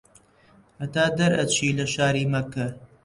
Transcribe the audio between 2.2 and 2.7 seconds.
مەککە